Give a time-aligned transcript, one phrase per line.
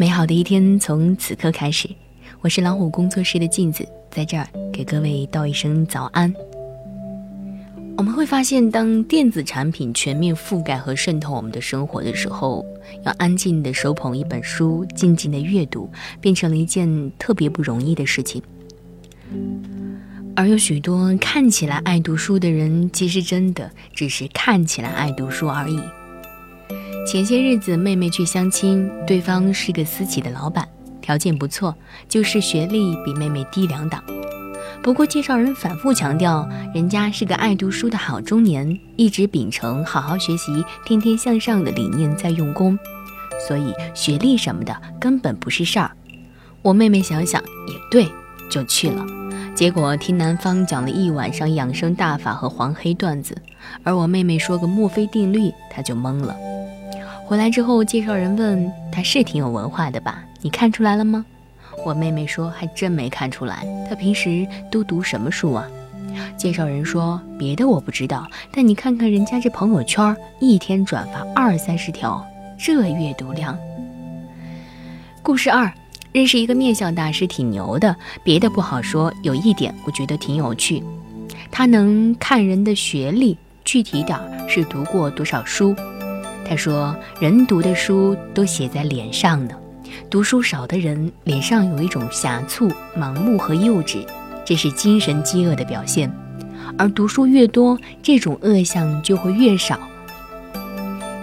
[0.00, 1.86] 美好的一天从此刻开始。
[2.40, 6.34] 我是老虎工作室的镜子，在这儿给各位道一声早安。
[7.98, 12.64] 我们会发现，当电子产品全面覆盖和渗透我们的生活的时候，
[13.04, 15.86] 要安静的手捧一本书，静静的阅读，
[16.18, 18.42] 变成了一件特别不容易的事情。
[20.34, 25.78] 而有许多看起来爱读书的人，其实真的只是看起来爱读书而已。
[27.10, 30.68] 前些日子，妹妹去相亲，对方是个私企的老板，
[31.00, 31.74] 条件不错，
[32.08, 34.00] 就是学历比妹妹低两档。
[34.80, 42.78] 不过介绍人反复强调，人家是个爱读书的好中年，一直秉承好好学习、天天向上的理念在用功，
[43.44, 45.90] 所以学历什么的根本不是事儿。
[46.62, 48.08] 我妹妹想想也对，
[48.48, 49.04] 就去了。
[49.52, 53.36] 结果听男方讲了一晚上养生大法和黄黑段子，
[53.82, 56.36] 而我妹妹说个墨菲定律，她就懵了。
[57.30, 60.20] 回来之后，介绍人问她是挺有文化的吧？
[60.40, 61.24] 你看出来了吗？
[61.86, 65.64] 我妹妹说：“还真没看出来，她平时都读什么书啊？”
[66.36, 72.26] 介绍人说：“别的我不知道，但你看看人家这朋友圈，一天转发二三十条，
[72.58, 73.56] 这阅读量。”
[75.22, 75.72] 故事二，
[76.10, 80.82] 认识一个面相大师挺牛的，别的不好说，有一点我觉得挺有趣，
[81.48, 85.76] 他能看人的学历，具体点是读过多少书。
[86.50, 89.54] 他说：“人读的书都写在脸上呢。”
[90.10, 94.04] 读书少的人脸上有一种狭促、盲目和幼稚，
[94.44, 96.10] 这是精神饥饿的表现；
[96.76, 99.78] 而读书越多，这种恶相就会越少。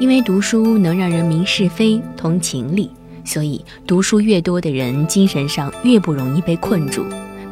[0.00, 2.90] 因为读书能让人明是非、通情理，
[3.24, 7.04] 所以读书越多的人，精神上越不容易被困住，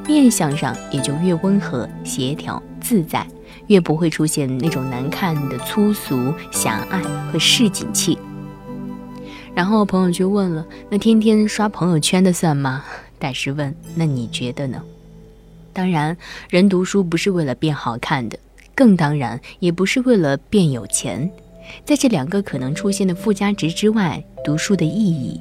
[0.07, 3.27] 面相上也就越温和、协调、自在，
[3.69, 8.19] 越不会出现那种难看的粗俗、狭隘和市井气。
[9.55, 12.85] 然后朋友就问了：“那天天刷朋友圈的算吗？”
[13.19, 14.83] 大师问：“那你觉得呢？”
[15.73, 16.17] 当然，
[16.49, 18.39] 人读书不是为了变好看的，
[18.75, 21.31] 更当然也不是为了变有钱。
[21.85, 25.41] 在这两个可能出现的附加值之外，读书的意义，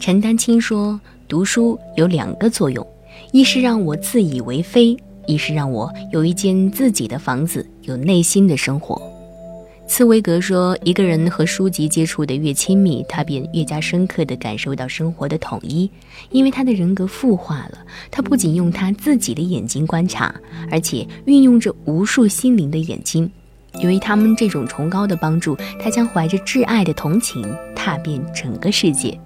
[0.00, 2.84] 陈丹青说：“读书有两个作用，
[3.30, 4.96] 一是让我自以为非，
[5.26, 9.00] 一是让我有一间自己的房子，有内心的生活。”
[9.88, 15.90] 茨威格说：“一个人和书籍接触的越亲密，他便越加深刻地感受到生活的统一，
[16.30, 17.78] 因为他的人格复化了。
[18.10, 20.34] 他不仅用他自己的眼睛观察，
[20.70, 23.30] 而且运用着无数心灵的眼睛。
[23.80, 27.44] 由于他们这种崇高的帮助，他将怀着挚爱的同情
[27.74, 29.18] 踏遍整个世界。”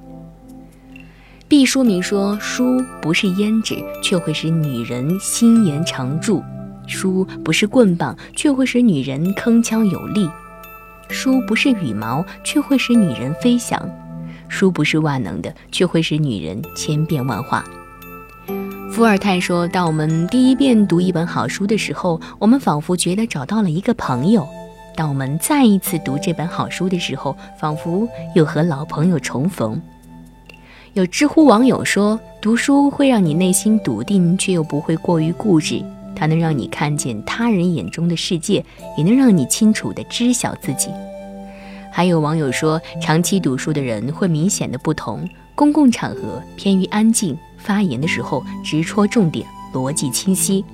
[1.49, 6.43] 毕淑敏说：“书不是胭脂，却会使女人心颜常驻；
[6.89, 10.29] 书不是棍棒，却会使女人铿锵有力。”
[11.09, 13.79] 书不是羽毛，却会使女人飞翔；
[14.49, 17.65] 书不是万能的，却会使女人千变万化。
[18.91, 24.43] 伏尔泰说：“当我们第一遍读一本好书的时候，我们仿佛觉得找到了一个朋友；
[24.97, 29.81] 当我们再一次读这本好书的时候，仿佛又和老朋友重逢。”
[30.97, 35.85] 有知乎网友说：“读书会让你内心笃定，却又不会过于固执。”
[36.17, 38.65] 它能让你看见他人眼中的世界，
[38.97, 40.89] 也能让你清楚地知晓自己。
[41.93, 50.65] 还有网友说，长期读书的人会明显的不同：公共场合偏于安静，发言的时候直戳重点，逻辑清晰；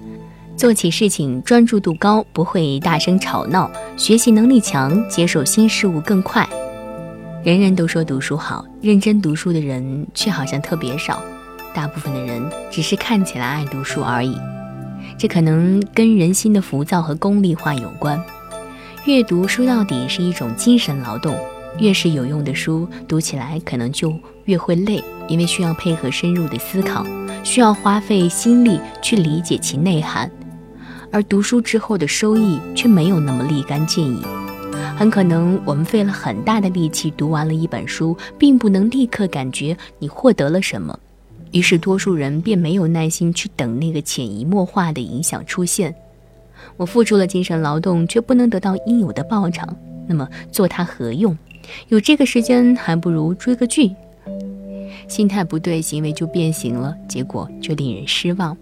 [0.56, 6.48] 做起事情专注度高，不会大声吵闹；学习能力强，接受新事物更快。
[7.44, 11.20] 人人都说读书好，认真读书的人却好像特别少。
[11.75, 14.36] 大部分的人只是看起来爱读书而已。
[15.19, 18.22] 这可能跟人心的浮躁和功利化有关。
[19.06, 21.36] 阅读说到底是一种精神劳动，
[21.81, 27.04] 越是有用的书，读起来可能就越会累，因为需要配合深入的思考，
[27.42, 30.31] 需要花费心力去理解其内涵。
[31.10, 34.22] 而读书之后的收益却没有那么立竿见影。
[35.02, 40.96] 很可能我们费了很大的力气读完了一本书，并不能立刻感觉你获得了什么。
[41.50, 45.93] 于是，多数人便没有耐心去等那个潜移默化的影响出现。
[46.76, 49.76] 我付出了精神劳动，却不能得到应有的报偿，
[50.06, 51.37] 那么做它何用？
[51.88, 53.90] 有这个时间，还不如追个剧。
[55.08, 58.56] 心态不对，行为就变形了，结果就令人失望。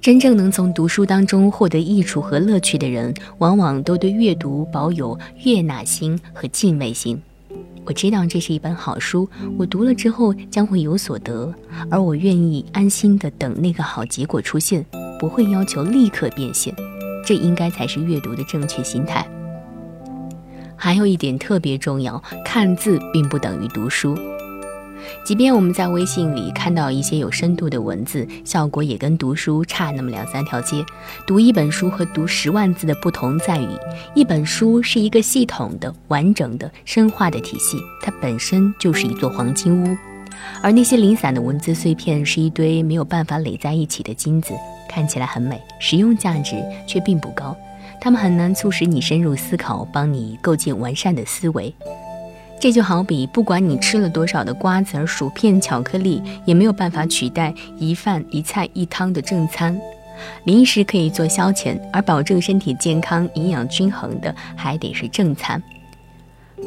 [0.00, 7.20] 真正能从读书当中获得益处和乐趣的人，往往都对阅读保有悦纳心和敬畏心。
[7.84, 9.28] 我知道这是一本好书，
[9.58, 11.52] 我读了之后将会有所得，
[11.90, 14.84] 而我愿意安心的等那个好结果出现，
[15.18, 16.74] 不会要求立刻变现，
[17.26, 19.26] 这应该才是阅读的正确心态。
[20.76, 24.16] 还有一点特别重要，看字并不等于读书。
[25.24, 30.84] 即便我们在微信里看到一些有深度的文字，效果也跟读书差那么两三条街。
[31.26, 33.68] 读一本书和读十万字的不同在于，
[34.14, 39.96] 一本书是一个系统的、完整的、深化的体系，它本身就是一座黄金屋；
[40.62, 44.54] 而那些零散的文字碎片是一堆没有办法垒在一起的金子，
[44.88, 46.56] 看起来很美，实用价值
[46.86, 47.56] 却并不高。
[48.00, 51.74] 它们很难促使你深入思考，帮你构建完善的思维。
[52.60, 59.78] 这就好比，不管你吃了多少的瓜子、薯片、巧克力，也没有办法取代一饭一菜一汤的正餐。
[60.44, 65.62] 零食可以做消遣，而保证身体健康、营养均衡的，还得是正餐。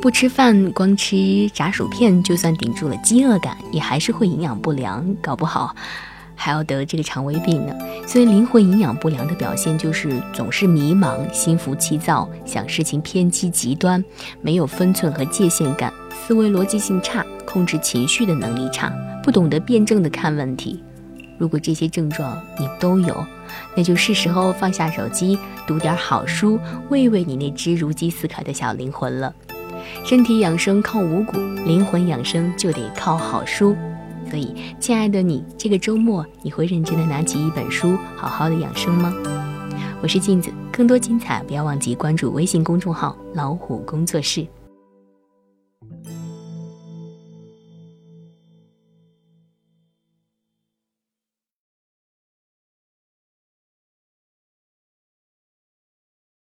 [0.02, 5.76] 不吃饭，光吃炸薯片，就算顶住了饥饿感，也还是会营养不良，搞不好。
[6.42, 7.76] 还要得这个肠胃病呢，
[8.08, 14.04] 所以灵魂营养不良的表现就是总是迷茫、心浮气躁、想事情偏激极端、
[14.42, 18.92] 没有分寸和界限感、思维逻辑性差、控制情绪的能力差、
[19.22, 20.84] 不懂得辩证的看问题。
[21.38, 23.24] 如果这些症状你都有，
[23.76, 25.38] 那就是时候放下手机，
[25.68, 26.60] 读点好书，
[26.90, 29.32] 喂喂你那只如饥似渴的小灵魂了。
[30.04, 33.76] 身体养生靠五谷，灵魂养生就得靠好书。
[34.32, 39.14] 所以，亲爱的你，这个周末你会认真的拿起一本书，好好的养生吗？
[40.02, 44.48] 我是镜子，更多精彩不要忘记关注微信公众号“老虎工作室”。